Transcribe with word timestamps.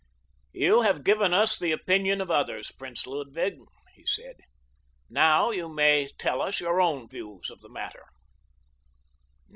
"You 0.53 0.81
have 0.81 1.03
given 1.03 1.31
us 1.31 1.59
the 1.59 1.71
opinion 1.71 2.21
of 2.21 2.31
others, 2.31 2.71
Prince 2.71 3.05
Ludwig," 3.05 3.59
he 3.93 4.03
said. 4.03 4.37
"Now 5.11 5.51
you 5.51 5.69
may 5.69 6.07
tell 6.17 6.41
us 6.41 6.59
your 6.59 6.81
own 6.81 7.07
views 7.07 7.51
of 7.51 7.59
the 7.59 7.69
matter." 7.69 8.07